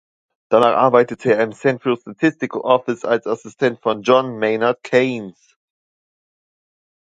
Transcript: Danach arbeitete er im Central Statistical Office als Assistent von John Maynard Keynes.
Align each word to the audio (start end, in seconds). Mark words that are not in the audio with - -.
Danach 0.49 0.77
arbeitete 0.77 1.31
er 1.35 1.43
im 1.43 1.53
Central 1.53 1.95
Statistical 1.95 2.61
Office 2.61 3.05
als 3.05 3.27
Assistent 3.27 3.81
von 3.81 4.01
John 4.01 4.39
Maynard 4.39 4.81
Keynes. 4.81 5.55